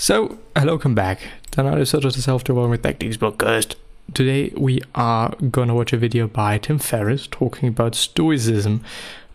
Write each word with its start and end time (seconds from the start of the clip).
So, 0.00 0.38
hello, 0.54 0.74
welcome 0.74 0.94
back. 0.94 1.22
another 1.56 1.78
episode 1.78 2.04
of 2.04 2.14
the 2.14 2.22
Self-Development 2.22 2.80
Techniques 2.84 3.16
podcast. 3.16 3.74
Today 4.14 4.52
we 4.56 4.80
are 4.94 5.34
gonna 5.50 5.74
watch 5.74 5.92
a 5.92 5.96
video 5.96 6.28
by 6.28 6.56
Tim 6.58 6.78
Ferriss 6.78 7.26
talking 7.26 7.70
about 7.70 7.96
Stoicism. 7.96 8.84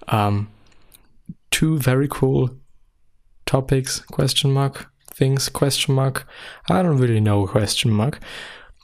Um, 0.08 0.50
two 1.52 1.78
very 1.80 2.08
cool 2.10 2.50
topics, 3.46 4.00
question 4.00 4.54
mark, 4.54 4.90
things, 5.14 5.50
question 5.50 5.96
mark. 5.96 6.26
I 6.70 6.82
don't 6.82 6.98
really 6.98 7.20
know, 7.20 7.46
question 7.46 7.92
mark. 7.92 8.22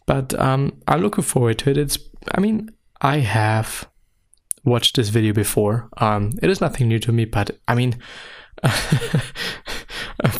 But 0.06 0.38
um, 0.38 0.82
I'm 0.86 1.00
looking 1.00 1.24
forward 1.24 1.60
to 1.60 1.70
it. 1.70 1.78
It's, 1.78 1.98
I 2.36 2.42
mean, 2.42 2.72
I 3.00 3.20
have 3.20 3.88
watched 4.66 4.98
this 4.98 5.08
video 5.08 5.32
before. 5.32 5.88
Um, 5.96 6.34
it 6.42 6.50
is 6.50 6.60
nothing 6.60 6.90
new 6.90 7.00
to 7.00 7.14
me, 7.14 7.24
but 7.24 7.58
I 7.70 7.76
mean, 7.76 7.98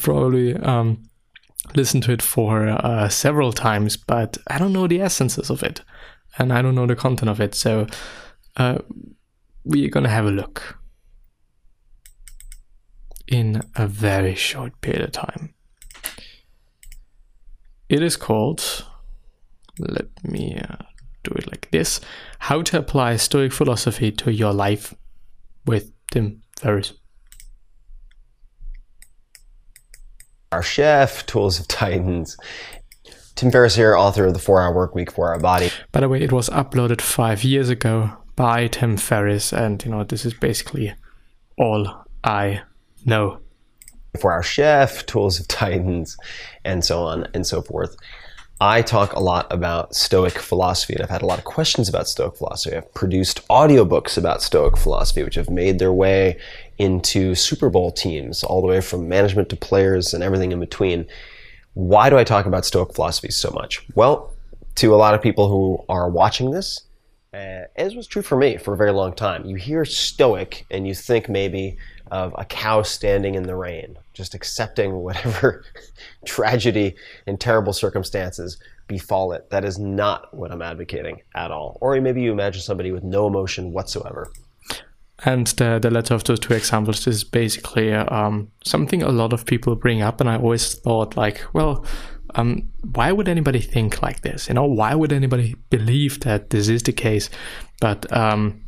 probably 0.02 0.56
um, 0.58 1.09
listened 1.76 2.04
to 2.04 2.12
it 2.12 2.22
for 2.22 2.70
uh, 2.70 3.10
several 3.10 3.54
times, 3.54 3.98
but 3.98 4.38
I 4.48 4.58
don't 4.58 4.74
know 4.74 4.88
the 4.88 5.02
essences 5.02 5.50
of 5.50 5.64
it, 5.64 5.82
and 6.38 6.52
I 6.52 6.62
don't 6.62 6.76
know 6.76 6.88
the 6.88 6.96
content 6.96 7.30
of 7.30 7.40
it. 7.40 7.56
So 7.56 7.88
uh, 8.58 8.80
we're 9.64 9.90
gonna 9.90 10.10
have 10.10 10.26
a 10.26 10.32
look 10.32 10.80
in 13.28 13.62
a 13.76 13.88
very 13.88 14.36
short 14.36 14.80
period 14.82 15.04
of 15.04 15.12
time. 15.12 15.54
It 17.88 18.02
is 18.02 18.16
called. 18.16 18.86
Let 19.78 20.08
me 20.24 20.58
uh, 20.58 20.84
do 21.24 21.32
it 21.36 21.48
like 21.48 21.70
this: 21.72 22.02
How 22.40 22.62
to 22.64 22.80
apply 22.80 23.16
Stoic 23.16 23.54
philosophy 23.54 24.12
to 24.14 24.32
your 24.32 24.54
life 24.54 24.94
with 25.66 25.92
Tim 26.12 26.42
Ferriss. 26.58 26.94
Our 30.52 30.64
chef, 30.64 31.26
Tools 31.28 31.60
of 31.60 31.68
Titans. 31.68 32.36
Tim 33.36 33.52
Ferriss 33.52 33.76
here, 33.76 33.96
author 33.96 34.26
of 34.26 34.34
The 34.34 34.40
4 34.40 34.62
Hour 34.62 34.74
Work 34.74 34.96
Week, 34.96 35.12
4 35.12 35.34
Hour 35.34 35.40
Body. 35.40 35.70
By 35.92 36.00
the 36.00 36.10
way, 36.10 36.24
it 36.24 36.32
was 36.32 36.50
uploaded 36.50 37.02
five 37.02 37.44
years 37.44 37.70
ago 37.70 38.12
by 38.36 38.66
Tim 38.68 38.98
Ferriss, 38.98 39.54
and 39.54 39.84
you 39.86 39.92
know, 39.92 40.04
this 40.04 40.26
is 40.26 40.34
basically 40.34 40.96
all 41.56 42.04
I 42.24 42.62
know. 43.06 43.40
4 44.20 44.34
Hour 44.34 44.42
Chef, 44.42 45.06
Tools 45.06 45.40
of 45.40 45.48
Titans, 45.48 46.18
and 46.66 46.84
so 46.84 47.04
on 47.04 47.28
and 47.36 47.46
so 47.46 47.62
forth. 47.62 47.96
I 48.62 48.82
talk 48.82 49.14
a 49.14 49.22
lot 49.22 49.48
about 49.52 49.96
Stoic 49.96 50.38
philosophy, 50.38 50.94
and 50.94 51.02
I've 51.02 51.10
had 51.10 51.22
a 51.22 51.26
lot 51.26 51.40
of 51.40 51.46
questions 51.46 51.88
about 51.88 52.10
Stoic 52.10 52.36
philosophy. 52.36 52.76
I've 52.76 52.94
produced 52.94 53.48
audiobooks 53.48 54.18
about 54.18 54.42
Stoic 54.42 54.76
philosophy, 54.76 55.24
which 55.24 55.36
have 55.36 55.50
made 55.50 55.80
their 55.80 55.94
way 55.94 56.38
into 56.78 57.36
Super 57.36 57.70
Bowl 57.70 57.90
teams, 57.90 58.44
all 58.44 58.60
the 58.60 58.68
way 58.68 58.82
from 58.82 59.08
management 59.08 59.48
to 59.50 59.56
players 59.56 60.14
and 60.14 60.22
everything 60.22 60.52
in 60.52 60.60
between. 60.60 61.08
Why 61.74 62.10
do 62.10 62.18
I 62.18 62.26
talk 62.26 62.48
about 62.48 62.66
Stoic 62.66 62.94
philosophy 62.94 63.32
so 63.32 63.50
much? 63.52 63.86
Well, 63.96 64.34
to 64.76 64.94
a 64.94 64.98
lot 64.98 65.14
of 65.14 65.22
people 65.22 65.48
who 65.48 65.86
are 65.88 66.10
watching 66.10 66.52
this, 66.52 66.82
uh, 67.34 67.64
as 67.78 67.96
was 67.96 68.08
true 68.08 68.24
for 68.24 68.38
me 68.38 68.58
for 68.58 68.74
a 68.74 68.78
very 68.78 68.92
long 68.92 69.14
time, 69.14 69.46
you 69.46 69.56
hear 69.56 69.86
Stoic 69.86 70.66
and 70.70 70.86
you 70.86 70.94
think 70.94 71.30
maybe 71.30 71.78
of 72.12 72.36
a 72.38 72.44
cow 72.44 72.82
standing 72.82 73.36
in 73.36 73.44
the 73.44 73.56
rain, 73.56 73.98
just 74.20 74.36
accepting 74.36 74.98
whatever 74.98 75.64
tragedy 76.26 76.94
and 77.26 77.40
terrible 77.40 77.72
circumstances 77.72 78.58
befall 78.86 79.32
it. 79.32 79.50
That 79.50 79.64
is 79.64 79.80
not 79.80 80.34
what 80.36 80.52
I'm 80.52 80.62
advocating 80.62 81.22
at 81.34 81.52
all. 81.52 81.78
Or 81.80 82.00
maybe 82.02 82.22
you 82.22 82.34
imagine 82.34 82.62
somebody 82.62 82.92
with 82.92 83.04
no 83.04 83.28
emotion 83.28 83.72
whatsoever. 83.72 84.30
And 85.24 85.48
the, 85.48 85.80
the 85.82 85.90
latter 85.90 86.16
of 86.16 86.26
those 86.26 86.42
two 86.42 86.54
examples 86.54 87.08
is 87.08 87.24
basically 87.24 87.94
um, 87.94 88.52
something 88.66 89.02
a 89.02 89.10
lot 89.10 89.32
of 89.32 89.46
people 89.46 89.76
bring 89.76 90.02
up, 90.02 90.20
and 90.20 90.30
I 90.30 90.36
always 90.36 90.76
thought 90.76 91.16
like, 91.16 91.42
well, 91.54 91.86
um, 92.36 92.70
why 92.94 93.12
would 93.12 93.30
anybody 93.30 93.62
think 93.62 94.02
like 94.02 94.22
this? 94.22 94.50
You 94.50 94.56
know, 94.56 94.66
why 94.66 94.96
would 94.96 95.14
anybody 95.14 95.56
believe 95.70 96.20
that 96.22 96.50
this 96.50 96.68
is 96.68 96.84
the 96.84 96.94
case? 96.94 97.30
But 97.82 98.12
um, 98.12 98.62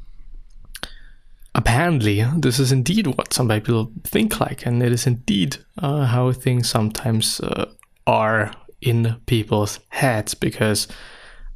apparently, 1.56 2.24
this 2.38 2.60
is 2.60 2.72
indeed 2.72 3.08
what 3.08 3.34
some 3.34 3.50
people 3.50 3.92
think 4.04 4.40
like, 4.40 4.66
and 4.66 4.82
it 4.82 4.92
is 4.92 5.08
indeed 5.08 5.58
uh, 5.78 6.06
how 6.06 6.32
things 6.32 6.70
sometimes 6.70 7.40
uh, 7.42 7.66
are 8.08 8.52
in 8.82 9.18
people's 9.26 9.80
heads. 9.90 10.34
Because 10.34 10.88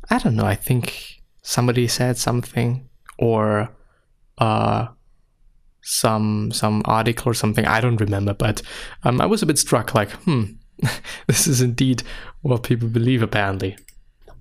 I 0.09 0.19
don't 0.19 0.35
know, 0.35 0.45
I 0.45 0.55
think 0.55 1.21
somebody 1.41 1.87
said 1.87 2.17
something, 2.17 2.89
or 3.17 3.69
uh, 4.37 4.87
some 5.81 6.51
some 6.51 6.81
article 6.85 7.29
or 7.29 7.33
something. 7.33 7.65
I 7.65 7.79
don't 7.79 8.01
remember, 8.01 8.33
but 8.33 8.61
um, 9.03 9.21
I 9.21 9.25
was 9.25 9.41
a 9.41 9.45
bit 9.45 9.59
struck. 9.59 9.93
Like, 9.93 10.11
hmm, 10.11 10.43
this 11.27 11.47
is 11.47 11.61
indeed 11.61 12.03
what 12.41 12.63
people 12.63 12.89
believe. 12.89 13.21
Apparently, 13.21 13.77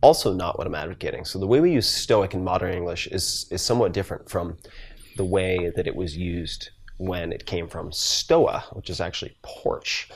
also 0.00 0.34
not 0.34 0.58
what 0.58 0.66
I'm 0.66 0.74
advocating. 0.74 1.24
So 1.24 1.38
the 1.38 1.46
way 1.46 1.60
we 1.60 1.72
use 1.72 1.88
Stoic 1.88 2.34
in 2.34 2.44
modern 2.44 2.74
English 2.74 3.06
is 3.08 3.46
is 3.50 3.62
somewhat 3.62 3.92
different 3.92 4.28
from 4.28 4.56
the 5.16 5.24
way 5.24 5.70
that 5.74 5.86
it 5.86 5.96
was 5.96 6.16
used 6.16 6.70
when 6.98 7.32
it 7.32 7.46
came 7.46 7.68
from 7.68 7.92
Stoa, 7.92 8.64
which 8.72 8.90
is 8.90 9.00
actually 9.00 9.36
porch. 9.42 10.08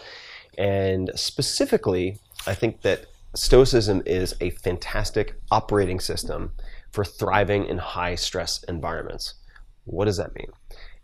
And 0.57 1.11
specifically, 1.15 2.19
I 2.47 2.55
think 2.55 2.83
that 2.83 3.07
Stoicism 3.35 4.03
is 4.07 4.35
a 4.41 4.51
fantastic 4.51 5.35
operating 5.51 6.01
system 6.01 6.53
for 6.91 7.05
thriving 7.05 7.67
in 7.67 7.79
high 7.79 8.15
stress 8.15 8.63
environments. 8.65 9.35
What 9.85 10.07
does 10.07 10.17
that 10.17 10.35
mean? 10.35 10.51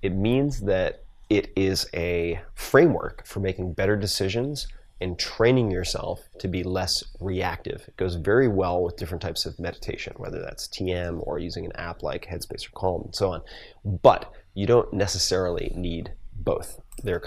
It 0.02 0.14
means 0.14 0.60
that 0.62 1.04
it 1.30 1.52
is 1.56 1.86
a 1.94 2.40
framework 2.54 3.26
for 3.26 3.40
making 3.40 3.74
better 3.74 3.96
decisions 3.96 4.66
and 5.00 5.18
training 5.18 5.70
yourself 5.70 6.20
to 6.38 6.48
be 6.48 6.62
less 6.62 7.04
reactive. 7.20 7.84
It 7.88 7.96
goes 7.96 8.14
very 8.14 8.48
well 8.48 8.82
with 8.82 8.96
different 8.96 9.22
types 9.22 9.44
of 9.44 9.58
meditation, 9.58 10.14
whether 10.16 10.40
that's 10.40 10.68
TM 10.68 11.20
or 11.26 11.38
using 11.38 11.64
an 11.64 11.72
app 11.76 12.02
like 12.02 12.26
Headspace 12.26 12.66
or 12.66 12.70
Calm 12.74 13.02
and 13.04 13.14
so 13.14 13.32
on. 13.32 13.42
But 13.84 14.30
you 14.54 14.66
don't 14.66 14.92
necessarily 14.92 15.72
need 15.74 16.12
both. 16.32 16.80
They're 17.02 17.22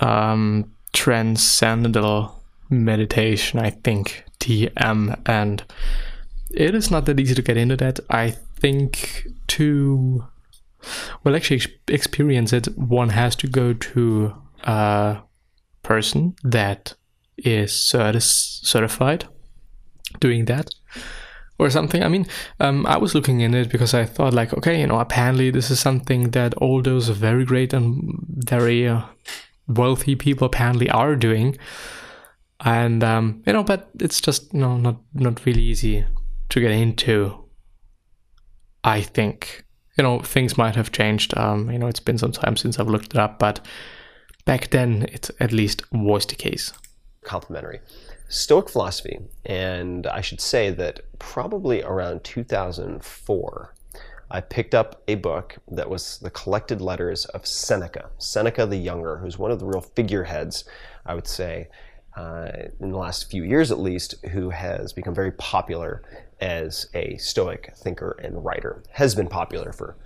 um, 0.00 0.72
transcendental 0.92 2.42
meditation, 2.68 3.58
I 3.58 3.70
think, 3.70 4.24
TM, 4.40 5.20
and 5.26 5.64
it 6.50 6.74
is 6.74 6.90
not 6.90 7.06
that 7.06 7.18
easy 7.18 7.34
to 7.34 7.42
get 7.42 7.56
into 7.56 7.76
that. 7.76 8.00
I 8.10 8.30
think 8.30 9.26
to 9.48 10.24
well, 11.24 11.34
actually, 11.34 11.62
experience 11.88 12.52
it, 12.52 12.66
one 12.78 13.10
has 13.10 13.36
to 13.36 13.48
go 13.48 13.72
to 13.72 14.34
a 14.64 15.18
person 15.82 16.36
that 16.42 16.94
is 17.38 17.72
certi- 17.72 18.22
certified 18.22 19.26
doing 20.20 20.46
that 20.46 20.70
or 21.58 21.70
something. 21.70 22.02
I 22.02 22.08
mean, 22.08 22.26
um, 22.60 22.86
I 22.86 22.96
was 22.98 23.14
looking 23.14 23.40
in 23.40 23.54
it 23.54 23.70
because 23.70 23.94
I 23.94 24.04
thought, 24.04 24.34
like, 24.34 24.52
okay, 24.54 24.80
you 24.80 24.86
know, 24.86 24.98
apparently 24.98 25.50
this 25.50 25.70
is 25.70 25.80
something 25.80 26.30
that 26.30 26.54
all 26.54 26.82
those 26.82 27.08
very 27.08 27.44
great 27.44 27.72
and 27.72 28.18
very 28.28 28.86
uh, 28.88 29.02
wealthy 29.66 30.14
people 30.14 30.46
apparently 30.46 30.88
are 30.90 31.16
doing, 31.16 31.56
and 32.64 33.02
um, 33.02 33.42
you 33.46 33.52
know, 33.52 33.64
but 33.64 33.90
it's 34.00 34.20
just 34.20 34.52
you 34.52 34.60
know 34.60 34.76
not 34.76 35.00
not 35.14 35.44
really 35.44 35.62
easy 35.62 36.04
to 36.48 36.60
get 36.60 36.70
into. 36.70 37.42
I 38.84 39.00
think 39.00 39.66
you 39.96 40.02
know, 40.02 40.20
things 40.20 40.58
might 40.58 40.76
have 40.76 40.92
changed. 40.92 41.36
Um, 41.36 41.70
you 41.70 41.78
know, 41.78 41.86
it's 41.86 42.00
been 42.00 42.18
some 42.18 42.32
time 42.32 42.56
since 42.56 42.78
I've 42.78 42.88
looked 42.88 43.14
it 43.14 43.18
up, 43.18 43.38
but 43.38 43.60
back 44.44 44.70
then 44.70 45.04
it 45.04 45.30
at 45.40 45.52
least 45.52 45.82
was 45.92 46.26
the 46.26 46.34
case. 46.34 46.72
Complementary. 47.26 47.80
Stoic 48.28 48.68
philosophy, 48.68 49.18
and 49.44 50.06
I 50.06 50.20
should 50.20 50.40
say 50.40 50.70
that 50.70 51.00
probably 51.18 51.82
around 51.82 52.22
2004, 52.22 53.74
I 54.30 54.40
picked 54.40 54.74
up 54.76 55.02
a 55.08 55.16
book 55.16 55.56
that 55.68 55.90
was 55.90 56.18
the 56.18 56.30
collected 56.30 56.80
letters 56.80 57.24
of 57.26 57.44
Seneca, 57.44 58.10
Seneca 58.18 58.64
the 58.64 58.76
Younger, 58.76 59.18
who's 59.18 59.38
one 59.38 59.50
of 59.50 59.58
the 59.58 59.66
real 59.66 59.80
figureheads, 59.80 60.64
I 61.04 61.14
would 61.14 61.26
say, 61.26 61.68
uh, 62.16 62.48
in 62.78 62.92
the 62.92 62.96
last 62.96 63.28
few 63.28 63.42
years 63.42 63.72
at 63.72 63.80
least, 63.80 64.14
who 64.30 64.50
has 64.50 64.92
become 64.92 65.14
very 65.14 65.32
popular 65.32 66.02
as 66.40 66.88
a 66.94 67.16
Stoic 67.16 67.72
thinker 67.76 68.18
and 68.22 68.44
writer. 68.44 68.84
Has 68.92 69.16
been 69.16 69.28
popular 69.28 69.72
for 69.72 69.96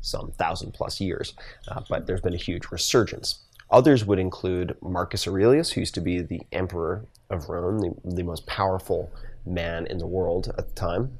some 0.00 0.32
thousand 0.32 0.72
plus 0.72 1.00
years, 1.00 1.34
uh, 1.68 1.82
but 1.88 2.06
there's 2.06 2.22
been 2.22 2.34
a 2.34 2.38
huge 2.38 2.70
resurgence. 2.70 3.40
Others 3.72 4.04
would 4.04 4.18
include 4.18 4.76
Marcus 4.82 5.26
Aurelius, 5.26 5.72
who 5.72 5.80
used 5.80 5.94
to 5.94 6.00
be 6.00 6.20
the 6.20 6.42
emperor 6.52 7.06
of 7.30 7.48
Rome, 7.48 7.78
the, 7.80 7.94
the 8.04 8.22
most 8.22 8.46
powerful 8.46 9.10
man 9.46 9.86
in 9.86 9.96
the 9.98 10.06
world 10.06 10.52
at 10.58 10.68
the 10.68 10.74
time. 10.74 11.18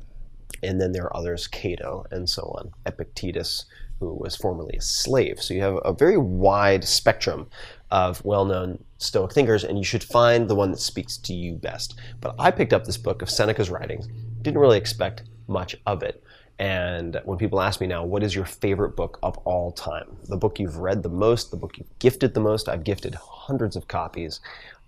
And 0.62 0.81
then 0.81 0.93
there 0.93 1.04
are 1.04 1.16
others, 1.16 1.46
Cato 1.46 2.04
and 2.10 2.28
so 2.28 2.43
on, 2.58 2.72
Epictetus, 2.87 3.64
who 3.99 4.14
was 4.14 4.37
formerly 4.37 4.76
a 4.76 4.82
slave. 4.82 5.40
So 5.40 5.54
you 5.54 5.62
have 5.62 5.78
a 5.84 5.94
very 5.94 6.19
wide 6.19 6.84
spectrum 6.84 7.49
of 7.90 8.22
well 8.25 8.44
known 8.44 8.84
Stoic 8.99 9.32
thinkers, 9.32 9.64
and 9.64 9.78
you 9.78 9.84
should 9.84 10.04
find 10.04 10.49
the 10.49 10.54
one 10.54 10.70
that 10.72 10.78
speaks 10.78 11.16
to 11.19 11.32
you 11.32 11.54
best. 11.54 11.99
But 12.20 12.34
I 12.38 12.50
picked 12.50 12.72
up 12.72 12.84
this 12.84 12.99
book 12.99 13.22
of 13.22 13.31
Seneca's 13.31 13.70
writings, 13.70 14.08
didn't 14.43 14.60
really 14.60 14.78
expect 14.78 15.22
much 15.49 15.75
of 15.87 16.02
it. 16.02 16.22
And 16.58 17.20
when 17.25 17.38
people 17.38 17.60
ask 17.60 17.81
me 17.81 17.87
now, 17.87 18.04
what 18.04 18.22
is 18.22 18.34
your 18.34 18.44
favorite 18.44 18.94
book 18.94 19.19
of 19.22 19.37
all 19.38 19.72
time? 19.72 20.16
The 20.28 20.37
book 20.37 20.60
you've 20.60 20.76
read 20.76 21.02
the 21.02 21.08
most, 21.08 21.50
the 21.50 21.56
book 21.56 21.78
you've 21.78 21.99
gifted 21.99 22.34
the 22.34 22.40
most, 22.40 22.69
I've 22.69 22.84
gifted 22.84 23.14
hundreds 23.16 23.75
of 23.75 23.88
copies 23.88 24.40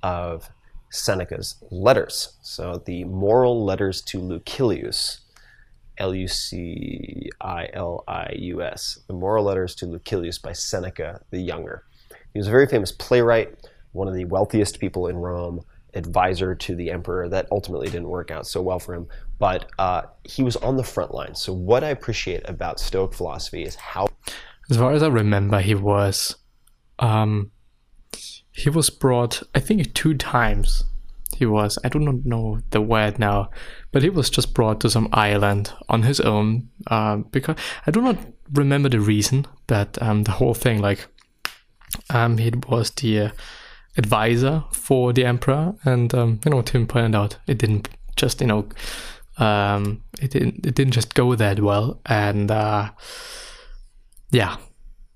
of 0.03 0.49
Seneca's 0.91 1.57
letters. 1.71 2.37
So 2.43 2.83
the 2.85 3.05
moral 3.05 3.65
letters 3.65 4.03
to 4.03 4.21
Lucilius, 4.21 5.21
L 5.99 6.15
U 6.15 6.29
C 6.29 7.31
I 7.41 7.69
L 7.73 8.05
I 8.07 8.33
U 8.37 8.63
S, 8.63 9.01
the 9.09 9.15
moral 9.15 9.45
letters 9.45 9.75
to 9.77 9.87
Lucilius 9.87 10.39
by 10.39 10.53
Seneca 10.53 11.23
the 11.31 11.41
Younger. 11.41 11.85
He 12.33 12.39
was 12.39 12.47
a 12.47 12.53
very 12.53 12.67
famous 12.67 12.93
playwright, 12.93 13.55
one 13.93 14.07
of 14.07 14.15
the 14.15 14.25
wealthiest 14.27 14.79
people 14.79 15.09
in 15.09 15.17
Rome, 15.17 15.65
advisor 15.95 16.55
to 16.55 16.75
the 16.75 16.91
emperor. 16.91 17.29
That 17.29 17.49
ultimately 17.51 17.87
didn't 17.87 18.09
work 18.09 18.31
out 18.31 18.47
so 18.47 18.63
well 18.63 18.79
for 18.79 18.95
him, 18.95 19.07
but 19.39 19.71
uh, 19.79 20.03
he 20.25 20.43
was 20.43 20.57
on 20.57 20.77
the 20.77 20.85
front 20.85 21.15
line. 21.15 21.35
So, 21.35 21.53
what 21.53 21.85
I 21.85 21.89
appreciate 21.89 22.49
about 22.49 22.81
Stoic 22.81 23.13
philosophy 23.15 23.63
is 23.63 23.75
how. 23.75 24.09
As 24.71 24.77
far 24.77 24.93
as 24.93 25.03
I 25.03 25.09
remember, 25.09 25.61
he 25.61 25.75
was. 25.75 26.37
Um, 26.99 27.51
he 28.55 28.71
was 28.71 28.89
brought, 28.89 29.43
I 29.55 29.61
think, 29.61 29.93
two 29.95 30.15
times. 30.15 30.85
He 31.37 31.45
was, 31.45 31.77
I 31.83 31.89
do 31.89 31.99
not 31.99 32.25
know 32.25 32.61
the 32.71 32.81
word 32.81 33.19
now, 33.19 33.51
but 33.91 34.03
he 34.05 34.11
was 34.11 34.31
just 34.31 34.55
brought 34.55 34.81
to 34.81 34.91
some 34.91 35.09
island 35.13 35.73
on 35.89 36.03
his 36.03 36.21
own. 36.21 36.69
Um, 36.87 37.27
because 37.33 37.57
I 37.85 37.91
do 37.91 38.01
not 38.01 38.17
remember 38.53 38.89
the 38.89 39.01
reason, 39.01 39.47
but 39.67 40.01
um, 40.01 40.23
the 40.23 40.31
whole 40.31 40.55
thing, 40.55 40.81
like, 40.81 41.09
um, 42.11 42.39
he 42.39 42.53
was 42.69 42.91
the 42.91 43.21
uh, 43.21 43.31
advisor 43.97 44.65
for 44.73 45.13
the 45.13 45.25
emperor, 45.25 45.75
and 45.85 46.15
um, 46.15 46.41
you 46.45 46.51
know, 46.51 46.63
Tim 46.63 46.87
pointed 46.87 47.15
out 47.15 47.39
it 47.47 47.59
didn't 47.59 47.89
just 48.17 48.41
you 48.41 48.47
know, 48.47 48.69
um, 49.39 50.03
it 50.21 50.31
didn't 50.31 50.67
it 50.67 50.75
didn't 50.75 50.93
just 50.93 51.15
go 51.15 51.35
that 51.35 51.61
well, 51.61 52.01
and 52.07 52.51
uh, 52.51 52.91
yeah, 54.31 54.57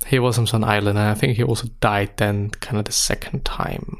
he 0.07 0.19
was 0.19 0.39
on 0.39 0.47
some 0.47 0.65
island, 0.65 0.99
and 0.99 1.09
I 1.09 1.15
think 1.15 1.37
he 1.37 1.43
also 1.43 1.69
died 1.81 2.17
then, 2.17 2.51
kind 2.51 2.79
of 2.79 2.85
the 2.85 2.93
second 2.93 3.45
time. 3.45 3.99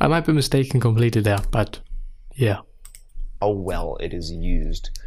I 0.00 0.08
might 0.08 0.26
be 0.26 0.32
mistaken 0.32 0.80
completely 0.80 1.20
there, 1.20 1.40
but 1.50 1.80
yeah. 2.34 2.60
How 3.40 3.50
well 3.50 3.96
it 4.00 4.12
is 4.12 4.30
used 4.30 4.98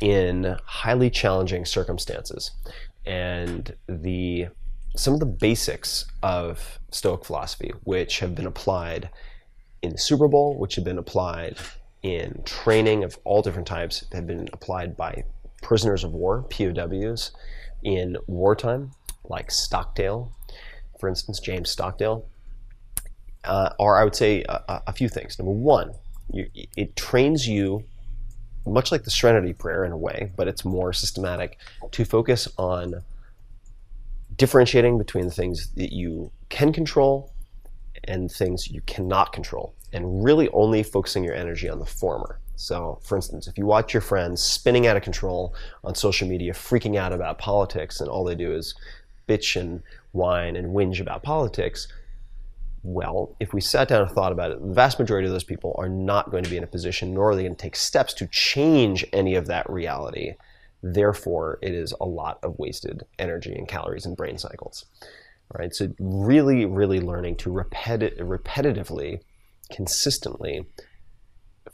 in 0.00 0.56
highly 0.64 1.10
challenging 1.10 1.64
circumstances, 1.64 2.50
and 3.04 3.74
the 3.88 4.48
some 4.96 5.14
of 5.14 5.20
the 5.20 5.26
basics 5.26 6.06
of 6.22 6.78
Stoic 6.90 7.24
philosophy, 7.24 7.72
which 7.84 8.18
have 8.20 8.34
been 8.34 8.46
applied 8.46 9.10
in 9.82 9.92
the 9.92 9.98
Super 9.98 10.26
Bowl, 10.26 10.58
which 10.58 10.74
have 10.74 10.84
been 10.84 10.98
applied 10.98 11.56
in 12.02 12.42
training 12.44 13.04
of 13.04 13.18
all 13.24 13.42
different 13.42 13.66
types, 13.66 14.04
have 14.12 14.26
been 14.26 14.48
applied 14.52 14.96
by 14.96 15.24
prisoners 15.62 16.02
of 16.04 16.12
war, 16.12 16.44
POWs, 16.44 17.32
in 17.82 18.16
wartime, 18.26 18.90
like 19.24 19.50
Stockdale, 19.50 20.32
for 20.98 21.08
instance, 21.08 21.40
James 21.40 21.70
Stockdale, 21.70 22.26
uh, 23.44 23.70
are, 23.78 24.00
I 24.00 24.04
would 24.04 24.16
say, 24.16 24.44
a, 24.48 24.82
a 24.86 24.92
few 24.92 25.08
things. 25.08 25.38
Number 25.38 25.52
one, 25.52 25.92
you, 26.32 26.48
it 26.76 26.96
trains 26.96 27.46
you, 27.46 27.84
much 28.66 28.90
like 28.90 29.04
the 29.04 29.10
Serenity 29.10 29.52
Prayer 29.52 29.84
in 29.84 29.92
a 29.92 29.96
way, 29.96 30.32
but 30.36 30.48
it's 30.48 30.64
more 30.64 30.92
systematic, 30.92 31.58
to 31.92 32.04
focus 32.04 32.48
on 32.58 33.02
differentiating 34.36 34.98
between 34.98 35.24
the 35.24 35.30
things 35.30 35.70
that 35.76 35.92
you 35.92 36.30
can 36.48 36.72
control 36.72 37.32
and 38.04 38.30
things 38.30 38.70
you 38.70 38.80
cannot 38.82 39.32
control, 39.32 39.74
and 39.92 40.22
really 40.22 40.48
only 40.50 40.82
focusing 40.82 41.24
your 41.24 41.34
energy 41.34 41.68
on 41.68 41.78
the 41.78 41.86
former. 41.86 42.38
So, 42.56 42.98
for 43.02 43.16
instance, 43.16 43.48
if 43.48 43.58
you 43.58 43.66
watch 43.66 43.92
your 43.92 44.00
friends 44.00 44.42
spinning 44.42 44.86
out 44.86 44.96
of 44.96 45.02
control 45.02 45.54
on 45.84 45.94
social 45.94 46.28
media, 46.28 46.52
freaking 46.52 46.96
out 46.96 47.12
about 47.12 47.38
politics, 47.38 48.00
and 48.00 48.08
all 48.08 48.24
they 48.24 48.34
do 48.34 48.52
is 48.52 48.74
bitch 49.28 49.60
and 49.60 49.82
whine 50.12 50.56
and 50.56 50.74
whinge 50.74 51.00
about 51.00 51.22
politics, 51.22 51.88
well, 52.82 53.34
if 53.40 53.52
we 53.52 53.60
sat 53.60 53.88
down 53.88 54.02
and 54.02 54.10
thought 54.10 54.32
about 54.32 54.52
it, 54.52 54.60
the 54.60 54.72
vast 54.72 54.98
majority 54.98 55.26
of 55.26 55.32
those 55.32 55.44
people 55.44 55.74
are 55.76 55.88
not 55.88 56.30
going 56.30 56.44
to 56.44 56.50
be 56.50 56.56
in 56.56 56.62
a 56.62 56.68
position, 56.68 57.12
nor 57.12 57.30
are 57.30 57.36
they 57.36 57.42
going 57.42 57.56
to 57.56 57.62
take 57.62 57.76
steps 57.76 58.14
to 58.14 58.26
change 58.28 59.04
any 59.12 59.34
of 59.34 59.46
that 59.46 59.68
reality 59.68 60.34
Therefore, 60.82 61.58
it 61.62 61.74
is 61.74 61.94
a 62.00 62.06
lot 62.06 62.38
of 62.42 62.58
wasted 62.58 63.04
energy 63.18 63.54
and 63.54 63.66
calories 63.68 64.06
and 64.06 64.16
brain 64.16 64.38
cycles. 64.38 64.84
Right? 65.56 65.74
So 65.74 65.88
really, 65.98 66.64
really 66.64 67.00
learning 67.00 67.36
to 67.36 67.50
repeti- 67.50 68.18
repetitively, 68.18 69.20
consistently 69.70 70.66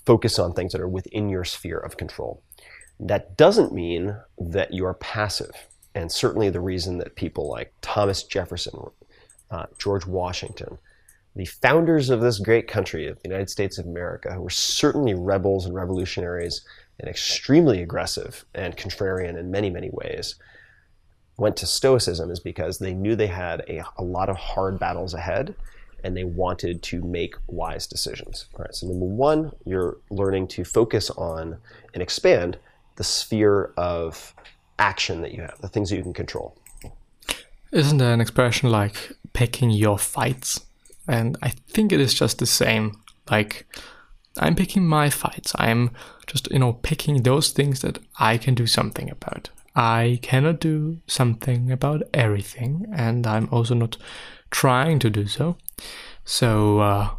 focus 0.05 0.39
on 0.39 0.53
things 0.53 0.73
that 0.73 0.81
are 0.81 0.89
within 0.89 1.29
your 1.29 1.45
sphere 1.45 1.79
of 1.79 1.97
control. 1.97 2.43
That 3.01 3.37
doesn't 3.37 3.73
mean 3.73 4.17
that 4.39 4.75
you're 4.75 4.95
passive. 4.95 5.53
And 5.95 6.11
certainly 6.11 6.51
the 6.51 6.61
reason 6.61 6.99
that 6.99 7.17
people 7.17 7.49
like 7.49 7.73
Thomas 7.83 8.23
Jefferson, 8.23 8.79
uh, 9.51 9.67
George 9.79 10.07
Washington, 10.07 10.79
the 11.35 11.45
founders 11.47 12.11
of 12.11 12.21
this 12.21 12.39
great 12.39 12.69
country, 12.69 13.09
of 13.09 13.17
the 13.23 13.29
United 13.29 13.51
States 13.51 13.79
of 13.79 13.87
America, 13.87 14.33
who 14.33 14.43
were 14.43 14.51
certainly 14.51 15.15
rebels 15.15 15.65
and 15.65 15.75
revolutionaries 15.75 16.65
and 17.01 17.09
extremely 17.09 17.83
aggressive 17.83 18.45
and 18.55 18.77
contrarian 18.77 19.39
in 19.39 19.51
many, 19.51 19.71
many 19.71 19.91
ways, 19.93 20.37
went 21.37 21.57
to 21.57 21.67
Stoicism 21.67 22.31
is 22.31 22.41
because 22.41 22.79
they 22.79 22.95
knew 22.95 23.17
they 23.17 23.27
had 23.27 23.61
a, 23.69 23.83
a 23.97 24.03
lot 24.03 24.29
of 24.29 24.37
hard 24.37 24.79
battles 24.79 25.15
ahead 25.15 25.55
and 26.05 26.17
they 26.17 26.25
wanted 26.25 26.83
to 26.83 27.03
make 27.03 27.35
wise 27.47 27.87
decisions. 27.87 28.47
All 28.55 28.65
right, 28.65 28.75
so 28.75 28.87
number 28.87 29.07
one, 29.07 29.53
you're 29.65 29.99
learning 30.11 30.49
to 30.49 30.65
focus 30.65 31.11
on 31.11 31.59
and 31.95 32.03
expand 32.03 32.59
the 32.97 33.05
sphere 33.05 33.73
of 33.77 34.35
action 34.79 35.23
that 35.23 35.33
you 35.33 35.43
have, 35.43 35.59
the 35.61 35.69
things 35.69 35.91
that 35.91 35.97
you 35.97 36.03
can 36.03 36.13
control. 36.13 36.57
Isn't 37.73 37.99
there 37.99 38.13
an 38.13 38.21
expression 38.21 38.71
like 38.71 39.13
picking 39.33 39.71
your 39.71 39.99
fights? 39.99 40.61
And 41.09 41.37
I 41.43 41.49
think 41.49 41.93
it 41.93 42.01
is 42.01 42.15
just 42.15 42.39
the 42.39 42.47
same. 42.47 43.01
Like, 43.31 43.67
I'm 44.39 44.55
picking 44.55 44.87
my 44.87 45.11
fights. 45.11 45.53
I'm 45.59 45.91
just, 46.27 46.51
you 46.51 46.59
know, 46.59 46.75
picking 46.75 47.23
those 47.23 47.51
things 47.51 47.81
that 47.81 47.99
I 48.19 48.39
can 48.39 48.55
do 48.55 48.67
something 48.67 49.11
about. 49.11 49.51
I 49.75 50.19
cannot 50.23 50.61
do 50.61 51.01
something 51.07 51.71
about 51.71 52.03
everything, 52.13 52.87
and 52.95 53.27
I'm 53.27 53.49
also 53.51 53.75
not 53.75 53.97
trying 54.51 54.99
to 55.01 55.11
do 55.11 55.27
so. 55.27 55.57
So, 56.25 56.81
uh, 56.81 57.11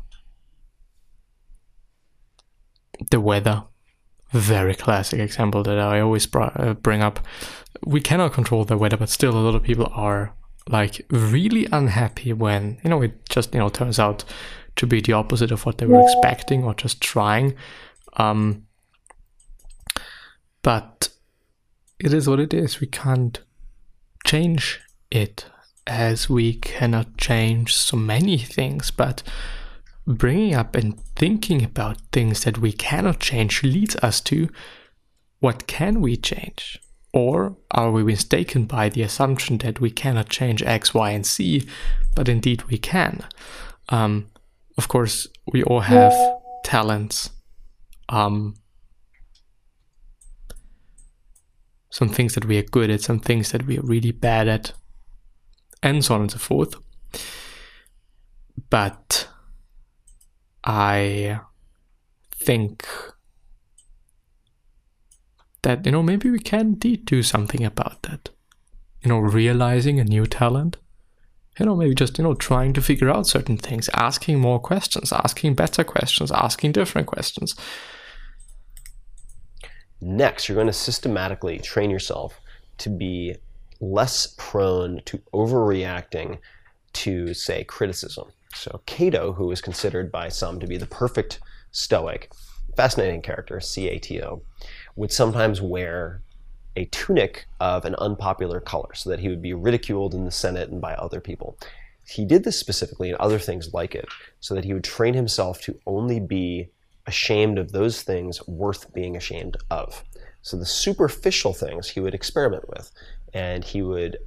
the 3.10 3.20
weather, 3.20 3.64
very 4.32 4.76
classic 4.76 5.20
example 5.20 5.64
that 5.64 5.80
I 5.80 6.00
always 6.00 6.28
uh, 6.34 6.76
bring 6.76 7.02
up. 7.02 7.20
We 7.86 8.02
cannot 8.02 8.34
control 8.34 8.66
the 8.66 8.78
weather, 8.78 8.98
but 8.98 9.10
still, 9.10 9.36
a 9.36 9.42
lot 9.42 9.56
of 9.56 9.64
people 9.64 9.90
are 9.94 10.36
like 10.70 11.06
really 11.10 11.68
unhappy 11.72 12.32
when 12.32 12.80
you 12.84 12.90
know 12.90 13.02
it 13.02 13.28
just 13.28 13.54
you 13.54 13.60
know 13.60 13.68
turns 13.68 14.00
out 14.00 14.24
to 14.76 14.88
be 14.88 15.02
the 15.02 15.14
opposite 15.14 15.52
of 15.52 15.66
what 15.66 15.78
they 15.78 15.86
were 15.86 16.02
expecting 16.02 16.64
or 16.64 16.74
just 16.74 17.02
trying. 17.02 17.56
Um, 18.14 18.66
but 20.62 21.10
it 22.00 22.14
is 22.14 22.28
what 22.28 22.40
it 22.40 22.54
is. 22.54 22.80
We 22.80 22.88
can't 22.88 23.40
change 24.26 24.82
it 25.12 25.46
as 25.86 26.30
we 26.30 26.56
cannot 26.56 27.18
change 27.18 27.76
so 27.76 27.98
many 27.98 28.38
things. 28.38 28.92
But 28.92 29.24
bringing 30.08 30.56
up 30.56 30.76
and 30.76 31.00
thinking 31.16 31.64
about 31.64 32.02
things 32.12 32.44
that 32.44 32.58
we 32.58 32.72
cannot 32.72 33.20
change 33.20 33.64
leads 33.64 33.96
us 33.98 34.22
to 34.22 34.50
what 35.40 35.68
can 35.68 36.02
we 36.02 36.16
change? 36.16 36.80
Or 37.14 37.58
are 37.70 37.92
we 37.92 38.04
mistaken 38.04 38.66
by 38.66 38.90
the 38.90 39.04
assumption 39.04 39.58
that 39.60 39.80
we 39.80 39.92
cannot 39.92 40.30
change 40.30 40.64
X, 40.64 40.94
Y, 40.94 41.12
and 41.12 41.26
Z, 41.26 41.68
but 42.16 42.30
indeed 42.30 42.64
we 42.64 42.78
can? 42.78 43.26
Um, 43.90 44.30
of 44.78 44.88
course, 44.88 45.28
we 45.52 45.64
all 45.64 45.82
have 45.82 46.14
talents. 46.64 47.30
Um, 48.10 48.56
some 51.90 52.10
things 52.10 52.34
that 52.34 52.46
we 52.46 52.58
are 52.58 52.64
good 52.64 52.90
at, 52.90 53.02
some 53.02 53.20
things 53.20 53.52
that 53.52 53.68
we 53.68 53.78
are 53.78 53.84
really 53.84 54.12
bad 54.12 54.48
at, 54.48 54.74
and 55.82 56.04
so 56.04 56.16
on 56.16 56.22
and 56.22 56.32
so 56.32 56.40
forth. 56.40 56.76
But 58.70 59.28
I 60.64 61.40
think 62.32 62.88
that, 65.62 65.86
you 65.86 65.92
know, 65.92 66.02
maybe 66.04 66.30
we 66.32 66.40
can 66.40 66.62
indeed 66.62 67.06
do 67.06 67.22
something 67.22 67.64
about 67.64 68.02
that. 68.04 68.30
You 69.02 69.10
know, 69.10 69.20
realizing 69.20 70.00
a 70.00 70.04
new 70.04 70.26
talent 70.26 70.78
you 71.60 71.66
know, 71.66 71.76
maybe 71.76 71.94
just, 71.94 72.18
you 72.18 72.24
know, 72.24 72.34
trying 72.34 72.74
to 72.74 72.82
figure 72.82 73.10
out 73.10 73.28
certain 73.28 73.58
things, 73.58 73.90
asking 73.94 74.40
more 74.40 74.60
questions, 74.60 75.12
asking 75.14 75.54
better 75.54 75.84
questions, 75.84 76.32
asking 76.32 76.72
different 76.72 77.08
questions. 77.08 77.56
Next, 80.02 80.50
you're 80.50 80.56
going 80.56 80.68
to 80.68 80.74
systematically 80.74 81.60
train 81.60 81.90
yourself 81.90 82.40
to 82.80 82.90
be 82.90 83.36
less 83.80 84.34
prone 84.38 85.02
to 85.06 85.20
overreacting 85.34 86.40
to, 86.94 87.34
say, 87.34 87.64
criticism. 87.64 88.32
So, 88.56 88.82
Cato, 88.86 89.34
who 89.34 89.52
is 89.52 89.62
considered 89.62 90.12
by 90.12 90.30
some 90.30 90.60
to 90.60 90.68
be 90.68 90.78
the 90.78 90.86
perfect 90.86 91.40
Stoic, 91.72 92.32
fascinating 92.76 93.22
character, 93.22 93.60
C 93.60 93.90
A 93.90 94.00
T 94.00 94.22
O, 94.22 94.44
would 94.96 95.12
sometimes 95.12 95.62
wear 95.62 96.22
a 96.76 96.86
tunic 96.86 97.46
of 97.60 97.86
an 97.86 97.96
unpopular 97.96 98.60
color 98.60 98.94
so 98.96 99.10
that 99.10 99.20
he 99.20 99.30
would 99.30 99.42
be 99.42 99.54
ridiculed 99.54 100.14
in 100.14 100.26
the 100.26 100.32
Senate 100.32 100.70
and 100.70 100.82
by 100.82 100.94
other 100.96 101.20
people. 101.20 101.58
he 102.06 102.26
did 102.26 102.44
this 102.44 102.60
specifically 102.60 103.10
and 103.10 103.18
other 103.18 103.40
things 103.40 103.74
like 103.74 103.96
it 103.96 104.08
so 104.42 104.54
that 104.54 104.66
he 104.66 104.74
would 104.74 104.84
train 104.84 105.14
himself 105.14 105.62
to 105.62 105.80
only 105.86 106.20
be 106.20 106.70
ashamed 107.08 107.58
of 107.58 107.72
those 107.72 108.02
things 108.02 108.46
worth 108.48 108.94
being 108.94 109.16
ashamed 109.16 109.58
of. 109.72 110.04
So 110.42 110.58
the 110.58 110.66
superficial 110.66 111.54
things 111.54 111.88
he 111.88 112.00
would 112.02 112.14
experiment 112.14 112.68
with, 112.70 112.92
and 113.34 113.64
he 113.64 113.82
would 113.82 114.18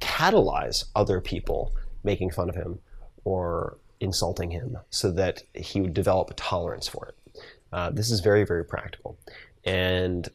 catalyze 0.00 0.84
other 0.94 1.20
people 1.20 1.74
making 2.02 2.30
fun 2.30 2.48
of 2.50 2.54
him 2.54 2.78
or 3.24 3.78
insulting 4.00 4.50
him 4.50 4.76
so 4.90 5.10
that 5.12 5.42
he 5.54 5.80
would 5.80 5.94
develop 5.94 6.30
a 6.30 6.34
tolerance 6.34 6.86
for 6.86 7.08
it. 7.08 7.42
Uh, 7.72 7.90
this 7.90 8.10
is 8.10 8.20
very, 8.20 8.44
very 8.44 8.64
practical. 8.64 9.18
And 9.64 10.28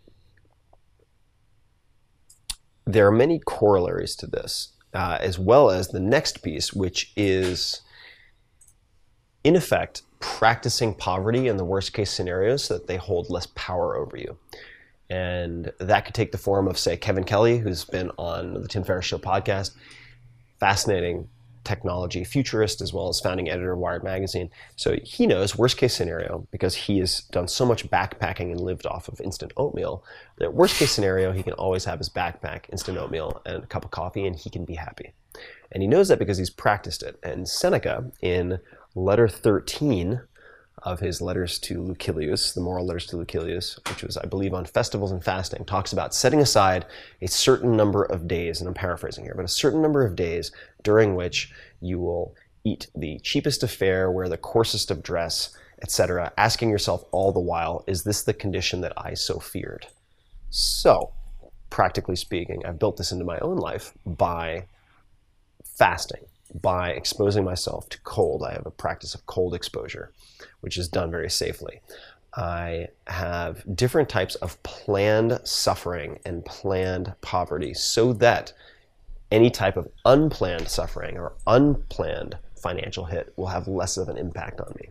there 2.94 3.08
are 3.08 3.12
many 3.12 3.40
corollaries 3.40 4.16
to 4.18 4.28
this, 4.28 4.70
uh, 4.94 5.18
as 5.22 5.38
well 5.38 5.70
as 5.70 5.90
the 5.90 6.00
next 6.00 6.42
piece, 6.42 6.74
which 6.74 7.12
is, 7.16 7.82
in 9.44 9.56
effect, 9.56 10.02
practicing 10.20 10.94
poverty 10.94 11.48
in 11.48 11.58
the 11.58 11.66
worst 11.66 11.94
case 11.94 12.12
scenarios 12.12 12.64
so 12.64 12.74
that 12.76 12.88
they 12.88 12.98
hold 12.98 13.30
less 13.30 13.48
power 13.56 13.96
over 13.96 14.18
you. 14.18 14.38
And 15.10 15.72
that 15.80 16.06
could 16.06 16.14
take 16.14 16.32
the 16.32 16.38
form 16.38 16.68
of, 16.68 16.78
say, 16.78 16.98
Kevin 16.98 17.24
Kelly, 17.24 17.58
who's 17.58 17.86
been 17.86 18.12
on 18.18 18.54
the 18.54 18.68
Tim 18.68 18.84
Ferriss 18.84 19.06
Show 19.06 19.18
podcast. 19.18 19.72
Fascinating 20.60 21.30
technology 21.70 22.24
futurist 22.24 22.82
as 22.82 22.92
well 22.92 23.10
as 23.10 23.20
founding 23.20 23.48
editor 23.48 23.74
of 23.74 23.80
Wired 23.80 24.04
Magazine. 24.04 24.50
So 24.76 24.98
he 25.04 25.28
knows 25.28 25.56
worst 25.56 25.78
case 25.78 25.94
scenario 25.94 26.48
because 26.50 26.74
he 26.74 26.98
has 26.98 27.22
done 27.32 27.48
so 27.48 27.64
much 27.64 27.88
backpacking 27.92 28.52
and 28.52 28.60
lived 28.60 28.88
off 28.88 29.08
of 29.08 29.22
instant 29.22 29.54
oatmeal 29.56 30.04
that 30.40 30.56
worst 30.56 30.78
case 30.78 30.92
scenario 30.92 31.32
he 31.32 31.44
can 31.44 31.54
always 31.54 31.86
have 31.86 32.00
his 32.00 32.10
backpack, 32.10 32.62
instant 32.72 32.98
oatmeal, 32.98 33.40
and 33.46 33.64
a 33.64 33.68
cup 33.68 33.86
of 33.86 33.92
coffee, 33.92 34.26
and 34.26 34.36
he 34.36 34.50
can 34.50 34.66
be 34.66 34.74
happy. 34.74 35.14
And 35.72 35.84
he 35.84 35.88
knows 35.88 36.08
that 36.08 36.18
because 36.18 36.40
he's 36.40 36.50
practiced 36.50 37.04
it. 37.04 37.20
And 37.22 37.48
Seneca 37.48 38.12
in 38.22 38.60
letter 38.96 39.28
13 39.28 40.22
of 40.84 41.00
his 41.00 41.22
letters 41.22 41.60
to 41.60 41.82
Lucilius, 41.82 42.54
the 42.54 42.62
moral 42.62 42.86
letters 42.86 43.06
to 43.08 43.18
Lucilius, 43.18 43.80
which 43.88 44.04
was, 44.04 44.18
I 44.18 44.26
believe, 44.26 44.54
on 44.54 44.66
festivals 44.66 45.12
and 45.12 45.24
fasting, 45.24 45.66
talks 45.66 45.94
about 45.94 46.14
setting 46.14 46.42
aside 46.42 46.86
a 47.22 47.28
certain 47.28 47.76
number 47.76 48.04
of 48.04 48.28
days, 48.28 48.60
and 48.60 48.68
I'm 48.68 48.74
paraphrasing 48.74 49.24
here, 49.24 49.34
but 49.36 49.46
a 49.46 49.50
certain 49.50 49.82
number 49.82 50.06
of 50.06 50.16
days 50.16 50.52
during 50.84 51.16
which 51.16 51.52
you 51.82 52.00
will 52.00 52.36
eat 52.64 52.88
the 52.96 53.20
cheapest 53.20 53.64
of 53.64 53.72
fare, 53.72 54.12
wear 54.12 54.30
the 54.30 54.38
coarsest 54.38 54.92
of 54.92 55.04
dress, 55.04 55.56
etc., 55.82 56.32
asking 56.38 56.70
yourself 56.70 57.06
all 57.12 57.32
the 57.32 57.40
while, 57.40 57.84
is 57.88 58.04
this 58.04 58.24
the 58.24 58.34
condition 58.34 58.82
that 58.82 58.94
I 58.98 59.14
so 59.14 59.40
feared? 59.40 59.88
So, 60.50 61.12
practically 61.70 62.16
speaking, 62.16 62.66
I've 62.66 62.80
built 62.80 62.98
this 62.98 63.12
into 63.12 63.26
my 63.26 63.40
own 63.40 63.58
life 63.58 63.94
by 64.06 64.66
fasting 65.64 66.26
by 66.62 66.92
exposing 66.92 67.44
myself 67.44 67.90
to 67.90 68.00
cold. 68.02 68.44
I 68.44 68.54
have 68.54 68.66
a 68.66 68.72
practice 68.72 69.16
of 69.16 69.26
cold 69.26 69.54
exposure, 69.54 70.12
which 70.62 70.78
is 70.78 70.88
done 70.88 71.12
very 71.12 71.30
safely. 71.30 71.82
I 72.36 72.88
have 73.08 73.64
different 73.76 74.10
types 74.10 74.36
of 74.36 74.62
planned 74.64 75.40
suffering 75.44 76.20
and 76.26 76.46
planned 76.46 77.14
poverty 77.22 77.74
so 77.74 78.14
that 78.14 78.54
any 79.32 79.50
type 79.50 79.78
of 79.78 79.90
unplanned 80.06 80.68
suffering 80.68 81.18
or 81.18 81.34
unplanned 81.48 82.38
financial 82.56 83.06
hit 83.06 83.34
will 83.36 83.48
have 83.48 83.68
less 83.68 83.98
of 83.98 84.10
an 84.10 84.18
impact 84.18 84.60
on 84.62 84.74
me. 84.80 84.90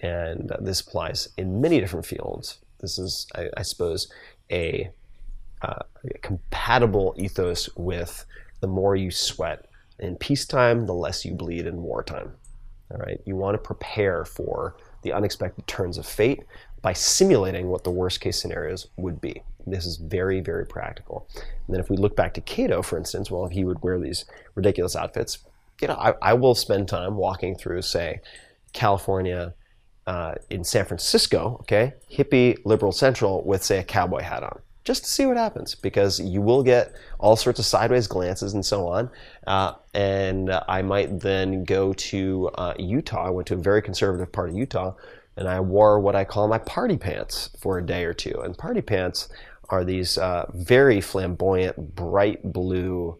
And 0.00 0.52
this 0.60 0.80
applies 0.80 1.28
in 1.36 1.60
many 1.60 1.80
different 1.80 2.06
fields. 2.06 2.58
This 2.80 2.98
is, 2.98 3.26
I, 3.34 3.48
I 3.56 3.62
suppose, 3.62 4.12
a, 4.50 4.90
uh, 5.62 5.82
a 6.04 6.18
compatible 6.18 7.14
ethos 7.16 7.68
with 7.76 8.24
the 8.60 8.66
more 8.66 8.96
you 8.96 9.10
sweat, 9.10 9.66
in 10.02 10.16
peacetime, 10.16 10.86
the 10.86 10.94
less 10.94 11.24
you 11.24 11.32
bleed 11.32 11.66
in 11.66 11.82
wartime. 11.82 12.32
All 12.90 12.98
right, 12.98 13.20
you 13.24 13.36
want 13.36 13.54
to 13.54 13.58
prepare 13.58 14.24
for 14.24 14.76
the 15.02 15.12
unexpected 15.12 15.66
turns 15.66 15.96
of 15.96 16.06
fate 16.06 16.42
by 16.82 16.92
simulating 16.92 17.68
what 17.68 17.84
the 17.84 17.90
worst 17.90 18.20
case 18.20 18.40
scenarios 18.40 18.88
would 18.96 19.20
be. 19.20 19.42
This 19.66 19.86
is 19.86 19.96
very, 19.96 20.40
very 20.40 20.66
practical. 20.66 21.28
And 21.34 21.74
then 21.74 21.80
if 21.80 21.88
we 21.88 21.96
look 21.96 22.16
back 22.16 22.34
to 22.34 22.40
Cato, 22.40 22.82
for 22.82 22.98
instance, 22.98 23.30
well, 23.30 23.46
he 23.46 23.64
would 23.64 23.82
wear 23.82 23.98
these 23.98 24.24
ridiculous 24.56 24.96
outfits. 24.96 25.38
You 25.80 25.88
know, 25.88 25.94
I, 25.94 26.14
I 26.20 26.34
will 26.34 26.54
spend 26.54 26.88
time 26.88 27.16
walking 27.16 27.56
through, 27.56 27.82
say, 27.82 28.20
California, 28.72 29.54
uh, 30.06 30.34
in 30.50 30.64
San 30.64 30.84
Francisco, 30.84 31.58
okay, 31.60 31.94
hippie 32.12 32.58
liberal 32.64 32.92
central 32.92 33.44
with, 33.44 33.62
say, 33.62 33.78
a 33.78 33.84
cowboy 33.84 34.22
hat 34.22 34.42
on 34.42 34.60
just 34.84 35.04
to 35.04 35.10
see 35.10 35.26
what 35.26 35.36
happens 35.36 35.74
because 35.74 36.18
you 36.18 36.40
will 36.40 36.62
get 36.62 36.94
all 37.18 37.36
sorts 37.36 37.58
of 37.58 37.64
sideways 37.64 38.06
glances 38.06 38.54
and 38.54 38.64
so 38.64 38.88
on. 38.88 39.10
Uh, 39.46 39.74
and 39.94 40.50
I 40.68 40.82
might 40.82 41.20
then 41.20 41.64
go 41.64 41.92
to 41.92 42.50
uh, 42.54 42.74
Utah. 42.78 43.26
I 43.26 43.30
went 43.30 43.46
to 43.48 43.54
a 43.54 43.58
very 43.58 43.82
conservative 43.82 44.32
part 44.32 44.50
of 44.50 44.56
Utah 44.56 44.94
and 45.36 45.48
I 45.48 45.60
wore 45.60 46.00
what 46.00 46.16
I 46.16 46.24
call 46.24 46.48
my 46.48 46.58
party 46.58 46.96
pants 46.96 47.50
for 47.58 47.78
a 47.78 47.86
day 47.86 48.04
or 48.04 48.12
two. 48.12 48.40
And 48.40 48.56
party 48.56 48.82
pants 48.82 49.28
are 49.70 49.84
these 49.84 50.18
uh, 50.18 50.50
very 50.52 51.00
flamboyant, 51.00 51.94
bright 51.94 52.52
blue, 52.52 53.16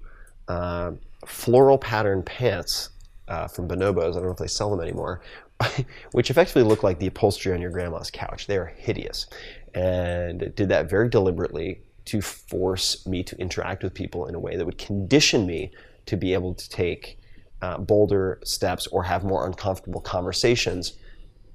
uh, 0.49 0.93
floral 1.27 1.79
pattern 1.79 2.23
pants 2.23 2.91
uh, 3.29 3.47
from 3.47 3.69
Bonobos. 3.69 4.11
I 4.11 4.15
don't 4.15 4.25
know 4.25 4.33
if 4.33 4.39
they 4.39 4.49
sell 4.49 4.71
them 4.71 4.81
anymore. 4.81 5.23
which 6.11 6.29
effectively 6.29 6.65
look 6.65 6.83
like 6.83 6.99
the 6.99 7.07
upholstery 7.07 7.55
on 7.55 7.61
your 7.61 7.71
grandma's 7.71 8.11
couch. 8.11 8.49
They 8.49 8.57
are 8.57 8.67
hideous 8.67 9.29
and 9.75 10.55
did 10.55 10.69
that 10.69 10.89
very 10.89 11.09
deliberately 11.09 11.81
to 12.05 12.21
force 12.21 13.07
me 13.07 13.23
to 13.23 13.37
interact 13.39 13.83
with 13.83 13.95
people 13.95 14.27
in 14.27 14.35
a 14.35 14.39
way 14.39 14.57
that 14.57 14.67
would 14.67 14.79
condition 14.79 15.47
me 15.47 15.71
to 16.07 16.17
be 16.17 16.35
able 16.35 16.55
to 16.55 16.69
take 16.69 17.19
uh, 17.63 17.79
bolder 17.79 18.41
steps 18.45 18.87
or 18.89 19.05
have 19.05 19.23
more 19.23 19.47
uncomfortable 19.47 20.01
conversations 20.01 20.95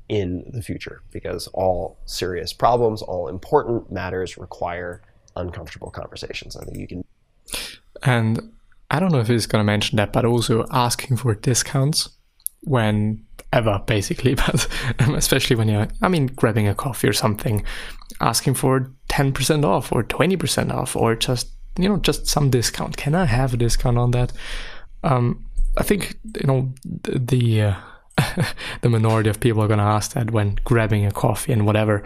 in 0.07 0.49
the 0.53 0.61
future 0.61 1.01
because 1.11 1.47
all 1.47 1.99
serious 2.05 2.53
problems, 2.53 3.01
all 3.01 3.27
important 3.27 3.91
matters 3.91 4.37
require 4.37 5.01
uncomfortable 5.35 5.91
conversations. 5.91 6.55
I 6.55 6.63
think 6.63 6.77
you 6.77 6.87
can. 6.87 7.03
And 8.03 8.53
I 8.89 8.99
don't 8.99 9.11
know 9.11 9.19
if 9.19 9.27
he's 9.27 9.47
going 9.47 9.59
to 9.59 9.65
mention 9.65 9.97
that, 9.97 10.13
but 10.13 10.23
also 10.23 10.65
asking 10.71 11.17
for 11.17 11.35
discounts 11.35 12.09
whenever, 13.51 13.83
basically, 13.85 14.35
but 14.45 14.67
especially 14.99 15.55
when 15.55 15.67
you're, 15.67 15.87
I 16.01 16.07
mean, 16.07 16.27
grabbing 16.27 16.67
a 16.67 16.75
coffee 16.75 17.07
or 17.07 17.13
something 17.13 17.63
asking 18.19 18.55
for 18.55 18.91
10% 19.09 19.65
off 19.65 19.91
or 19.91 20.03
20% 20.03 20.73
off 20.73 20.95
or 20.95 21.15
just 21.15 21.49
you 21.77 21.87
know 21.87 21.97
just 21.97 22.25
some 22.25 22.49
discount. 22.49 22.97
Can 22.97 23.13
i 23.13 23.25
have 23.25 23.53
a 23.53 23.57
discount 23.57 23.99
on 23.99 24.09
that? 24.11 24.33
Um, 25.03 25.45
i 25.77 25.83
think 25.83 26.17
you 26.41 26.47
know 26.47 26.73
the 26.83 27.61
uh, 27.61 27.75
the 28.81 28.89
minority 28.89 29.29
of 29.29 29.39
people 29.39 29.61
are 29.61 29.67
going 29.67 29.77
to 29.77 29.85
ask 29.85 30.13
that 30.13 30.31
when 30.31 30.57
grabbing 30.63 31.05
a 31.05 31.11
coffee 31.11 31.53
and 31.53 31.67
whatever. 31.67 32.03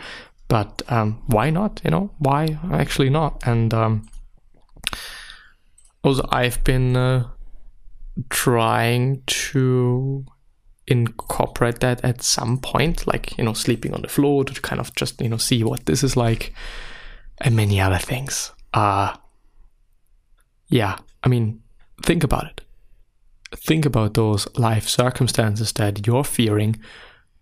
But 0.49 0.81
um, 0.89 1.21
why 1.27 1.49
not? 1.51 1.79
You 1.85 1.91
know 1.91 2.11
why 2.17 2.59
actually 2.69 3.09
not? 3.09 3.41
And 3.47 3.73
um, 3.73 4.07
also 6.03 6.27
i've 6.31 6.63
been 6.63 6.97
uh, 6.97 7.27
trying 8.29 9.21
to 9.27 10.25
incorporate 10.87 11.79
that 11.79 12.03
at 12.03 12.21
some 12.21 12.57
point, 12.57 13.07
like, 13.07 13.37
you 13.37 13.43
know, 13.43 13.53
sleeping 13.53 13.93
on 13.93 14.01
the 14.01 14.07
floor 14.07 14.43
to 14.43 14.61
kind 14.61 14.79
of 14.79 14.93
just, 14.95 15.21
you 15.21 15.29
know, 15.29 15.37
see 15.37 15.63
what 15.63 15.85
this 15.85 16.03
is 16.03 16.17
like 16.17 16.53
and 17.39 17.55
many 17.55 17.79
other 17.79 17.97
things. 17.97 18.51
Uh, 18.73 19.15
yeah, 20.67 20.97
I 21.23 21.29
mean, 21.29 21.61
think 22.03 22.23
about 22.23 22.45
it. 22.45 22.61
Think 23.55 23.85
about 23.85 24.13
those 24.13 24.47
life 24.57 24.87
circumstances 24.87 25.73
that 25.73 26.07
you're 26.07 26.23
fearing, 26.23 26.79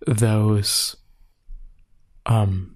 those, 0.08 0.96
um, 2.25 2.75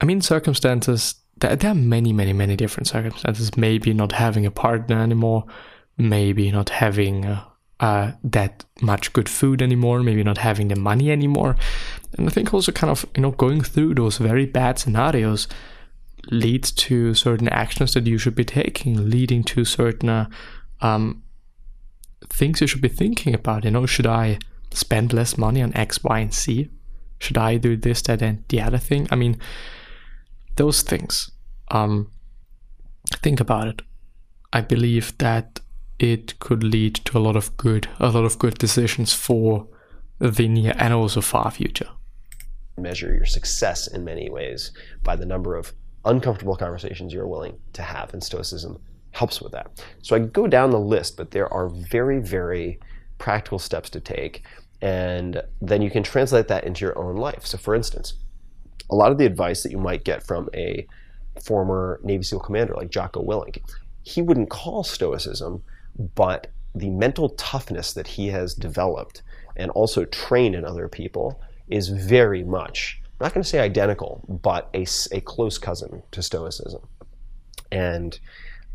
I 0.00 0.04
mean, 0.04 0.20
circumstances, 0.20 1.16
there, 1.40 1.56
there 1.56 1.72
are 1.72 1.74
many, 1.74 2.12
many, 2.12 2.32
many 2.32 2.56
different 2.56 2.86
circumstances. 2.86 3.56
Maybe 3.56 3.92
not 3.92 4.12
having 4.12 4.46
a 4.46 4.50
partner 4.50 5.00
anymore, 5.00 5.44
maybe 5.96 6.50
not 6.52 6.68
having 6.68 7.24
a, 7.24 7.46
uh, 7.80 8.12
that 8.24 8.64
much 8.80 9.12
good 9.12 9.28
food 9.28 9.62
anymore, 9.62 10.02
maybe 10.02 10.24
not 10.24 10.38
having 10.38 10.68
the 10.68 10.76
money 10.76 11.10
anymore. 11.10 11.56
And 12.16 12.26
I 12.26 12.30
think 12.30 12.52
also 12.52 12.72
kind 12.72 12.90
of, 12.90 13.06
you 13.14 13.22
know, 13.22 13.30
going 13.30 13.62
through 13.62 13.94
those 13.94 14.18
very 14.18 14.46
bad 14.46 14.78
scenarios 14.78 15.46
leads 16.30 16.72
to 16.72 17.14
certain 17.14 17.48
actions 17.48 17.94
that 17.94 18.06
you 18.06 18.18
should 18.18 18.34
be 18.34 18.44
taking, 18.44 19.10
leading 19.10 19.44
to 19.44 19.64
certain 19.64 20.08
uh, 20.08 20.26
um, 20.80 21.22
things 22.28 22.60
you 22.60 22.66
should 22.66 22.82
be 22.82 22.88
thinking 22.88 23.34
about. 23.34 23.64
You 23.64 23.70
know, 23.70 23.86
should 23.86 24.06
I 24.06 24.38
spend 24.72 25.12
less 25.12 25.38
money 25.38 25.62
on 25.62 25.76
X, 25.76 26.02
Y, 26.02 26.18
and 26.18 26.34
Z? 26.34 26.70
Should 27.20 27.38
I 27.38 27.56
do 27.56 27.76
this, 27.76 28.02
that, 28.02 28.22
and 28.22 28.44
the 28.48 28.60
other 28.60 28.78
thing? 28.78 29.08
I 29.10 29.16
mean, 29.16 29.40
those 30.56 30.82
things. 30.82 31.30
Um, 31.70 32.10
think 33.22 33.40
about 33.40 33.68
it. 33.68 33.82
I 34.52 34.60
believe 34.60 35.16
that 35.18 35.60
it 35.98 36.38
could 36.38 36.62
lead 36.62 36.94
to 36.96 37.18
a 37.18 37.20
lot 37.20 37.36
of 37.36 37.56
good, 37.56 37.88
a 37.98 38.10
lot 38.10 38.24
of 38.24 38.38
good 38.38 38.58
decisions 38.58 39.12
for 39.12 39.66
the 40.18 40.48
near 40.48 40.74
and 40.76 40.94
also 40.94 41.20
far 41.20 41.50
future. 41.50 41.88
Measure 42.76 43.12
your 43.12 43.26
success 43.26 43.86
in 43.88 44.04
many 44.04 44.30
ways 44.30 44.72
by 45.02 45.16
the 45.16 45.26
number 45.26 45.56
of 45.56 45.72
uncomfortable 46.04 46.56
conversations 46.56 47.12
you're 47.12 47.26
willing 47.26 47.58
to 47.72 47.82
have. 47.82 48.12
And 48.12 48.22
Stoicism 48.22 48.80
helps 49.12 49.40
with 49.40 49.52
that. 49.52 49.84
So 50.02 50.14
I 50.14 50.20
go 50.20 50.46
down 50.46 50.70
the 50.70 50.78
list, 50.78 51.16
but 51.16 51.32
there 51.32 51.52
are 51.52 51.68
very, 51.68 52.20
very 52.20 52.78
practical 53.18 53.58
steps 53.58 53.90
to 53.90 54.00
take. 54.00 54.44
And 54.80 55.42
then 55.60 55.82
you 55.82 55.90
can 55.90 56.04
translate 56.04 56.48
that 56.48 56.64
into 56.64 56.84
your 56.84 56.96
own 56.96 57.16
life. 57.16 57.44
So, 57.44 57.58
for 57.58 57.74
instance, 57.74 58.14
a 58.90 58.94
lot 58.94 59.10
of 59.10 59.18
the 59.18 59.26
advice 59.26 59.64
that 59.64 59.72
you 59.72 59.78
might 59.78 60.04
get 60.04 60.24
from 60.24 60.48
a 60.54 60.86
former 61.42 62.00
Navy 62.04 62.22
SEAL 62.22 62.40
commander 62.40 62.74
like 62.74 62.90
Jocko 62.90 63.24
Willink, 63.24 63.60
he 64.02 64.22
wouldn't 64.22 64.50
call 64.50 64.84
Stoicism, 64.84 65.62
but 66.14 66.48
the 66.74 66.90
mental 66.90 67.30
toughness 67.30 67.92
that 67.92 68.06
he 68.06 68.28
has 68.28 68.54
developed 68.54 69.22
and 69.56 69.70
also 69.72 70.04
trained 70.04 70.54
in 70.54 70.64
other 70.64 70.88
people 70.88 71.40
is 71.68 71.88
very 71.88 72.44
much, 72.44 73.00
I'm 73.20 73.24
not 73.24 73.34
going 73.34 73.42
to 73.42 73.48
say 73.48 73.58
identical, 73.58 74.24
but 74.28 74.70
a, 74.74 74.86
a 75.12 75.20
close 75.20 75.58
cousin 75.58 76.02
to 76.12 76.22
Stoicism. 76.22 76.86
And 77.70 78.18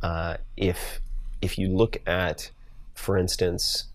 uh, 0.02 0.38
if 0.58 1.00
if 1.42 1.58
you 1.58 1.68
look 1.70 1.98
at, 2.08 2.52
for 2.94 3.18
instance, 3.18 3.86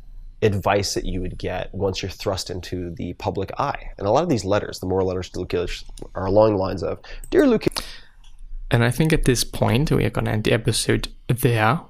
advice 0.43 0.95
that 0.95 1.05
you 1.05 1.21
would 1.21 1.39
get 1.39 1.73
once 1.75 2.03
you're 2.03 2.11
thrust 2.11 2.51
into 2.51 2.91
the 2.91 3.13
public 3.15 3.51
eye, 3.59 3.91
and 3.97 4.07
a 4.07 4.11
lot 4.11 4.23
of 4.23 4.29
these 4.29 4.45
letters, 4.45 4.81
the 4.81 4.87
moral 4.87 5.07
letters 5.07 5.31
to 5.31 5.41
Lucilius, 5.41 5.85
are 6.15 6.27
along 6.27 6.53
the 6.53 6.59
lines 6.59 6.83
of, 6.83 6.99
"Dear 7.31 7.47
Lucilius." 7.47 7.85
And 8.71 8.85
I 8.85 8.91
think 8.91 9.13
at 9.13 9.25
this 9.25 9.45
point 9.45 9.91
we 9.91 10.05
are 10.05 10.11
gonna 10.11 10.33
end 10.33 10.45
the 10.45 10.53
episode 10.53 11.09
there. 11.29 11.81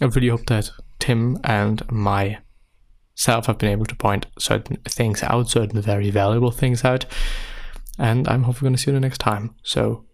I 0.00 0.06
really 0.06 0.28
hope 0.28 0.46
that 0.46 0.70
Tim 0.98 1.38
and 1.44 1.82
myself 1.90 3.46
have 3.46 3.58
been 3.58 3.70
able 3.70 3.86
to 3.86 3.96
point 3.96 4.26
certain 4.38 4.76
things 4.84 5.22
out, 5.22 5.48
certain 5.48 5.80
very 5.80 6.10
valuable 6.10 6.50
things 6.50 6.84
out. 6.84 7.06
And 7.98 8.28
I'm 8.28 8.42
hopefully 8.42 8.68
going 8.68 8.76
to 8.76 8.82
see 8.82 8.90
you 8.90 8.94
the 8.94 9.00
next 9.00 9.18
time. 9.18 9.54
So 9.62 10.04